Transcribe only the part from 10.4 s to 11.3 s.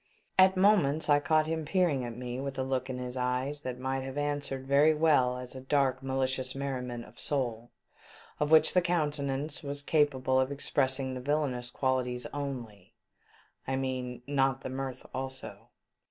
expressing the